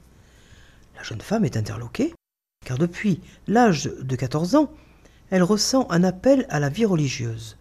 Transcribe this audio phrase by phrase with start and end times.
[0.97, 2.15] La jeune femme est interloquée,
[2.65, 4.71] car depuis l'âge de 14 ans,
[5.31, 7.57] elle ressent un appel à la vie religieuse.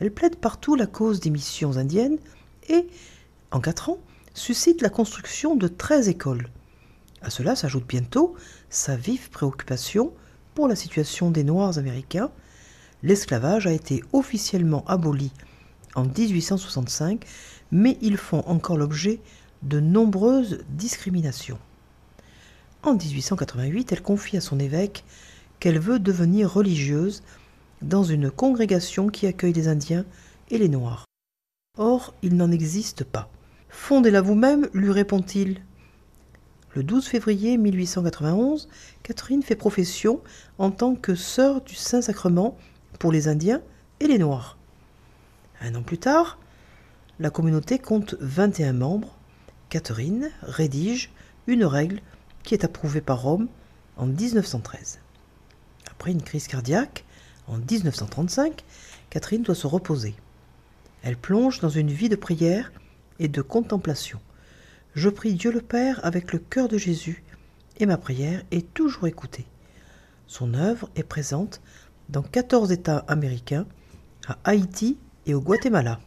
[0.00, 2.18] Elle plaide partout la cause des missions indiennes
[2.68, 2.86] et,
[3.50, 3.98] en quatre ans,
[4.34, 6.48] suscite la construction de treize écoles.
[7.22, 8.34] À cela s'ajoute bientôt
[8.70, 10.12] sa vive préoccupation
[10.54, 12.30] pour la situation des Noirs américains.
[13.02, 15.32] L'esclavage a été officiellement aboli
[15.94, 17.24] en 1865,
[17.72, 19.20] mais ils font encore l'objet
[19.62, 21.58] de nombreuses discriminations.
[22.82, 25.04] En 1888, elle confie à son évêque
[25.58, 27.22] qu'elle veut devenir religieuse
[27.82, 30.04] dans une congrégation qui accueille les Indiens
[30.50, 31.04] et les Noirs.
[31.76, 33.30] Or, il n'en existe pas.
[33.68, 35.60] Fondez-la vous-même, lui répond-il.
[36.74, 38.68] Le 12 février 1891,
[39.02, 40.20] Catherine fait profession
[40.58, 42.56] en tant que sœur du Saint-Sacrement
[42.98, 43.62] pour les Indiens
[44.00, 44.58] et les Noirs.
[45.60, 46.38] Un an plus tard,
[47.18, 49.16] la communauté compte 21 membres.
[49.70, 51.10] Catherine rédige
[51.46, 52.00] une règle
[52.42, 53.48] qui est approuvée par Rome
[53.96, 55.00] en 1913.
[55.90, 57.04] Après une crise cardiaque,
[57.48, 58.64] en 1935,
[59.10, 60.14] Catherine doit se reposer.
[61.02, 62.72] Elle plonge dans une vie de prière
[63.18, 64.20] et de contemplation.
[64.94, 67.22] Je prie Dieu le Père avec le cœur de Jésus,
[67.78, 69.46] et ma prière est toujours écoutée.
[70.26, 71.60] Son œuvre est présente
[72.08, 73.66] dans 14 États américains,
[74.26, 76.00] à Haïti et au Guatemala.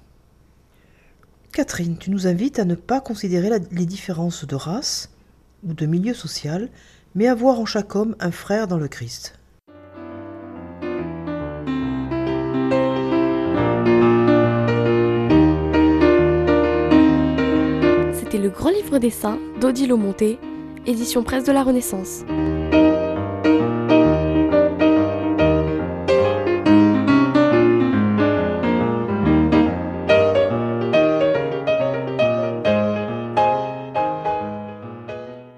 [1.51, 5.09] Catherine, tu nous invites à ne pas considérer les différences de race
[5.63, 6.69] ou de milieu social,
[7.15, 9.40] mais à voir en chaque homme un frère dans le Christ.
[18.61, 19.39] Grand Livre des Saints
[19.97, 20.37] Monté,
[20.85, 22.23] édition presse de la Renaissance.